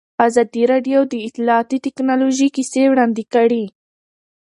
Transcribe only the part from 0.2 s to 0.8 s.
ازادي